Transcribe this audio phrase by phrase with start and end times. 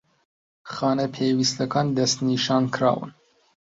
[0.73, 3.11] خانە پێویستەکان دەستنیشانکراون